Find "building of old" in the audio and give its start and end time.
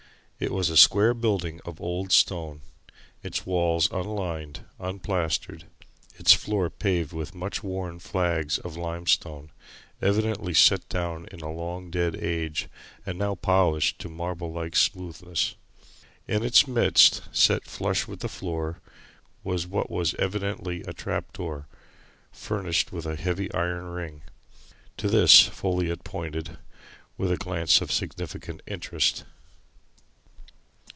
1.13-2.11